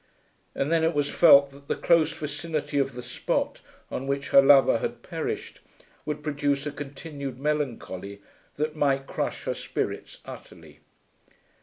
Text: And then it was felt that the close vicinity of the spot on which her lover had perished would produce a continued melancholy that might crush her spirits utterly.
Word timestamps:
And 0.55 0.71
then 0.71 0.83
it 0.83 0.95
was 0.95 1.11
felt 1.11 1.51
that 1.51 1.67
the 1.67 1.75
close 1.75 2.11
vicinity 2.11 2.79
of 2.79 2.93
the 2.95 3.03
spot 3.03 3.61
on 3.91 4.07
which 4.07 4.29
her 4.29 4.41
lover 4.41 4.79
had 4.79 5.03
perished 5.03 5.59
would 6.07 6.23
produce 6.23 6.65
a 6.65 6.71
continued 6.71 7.37
melancholy 7.39 8.19
that 8.55 8.75
might 8.75 9.05
crush 9.05 9.43
her 9.43 9.53
spirits 9.53 10.17
utterly. 10.25 10.79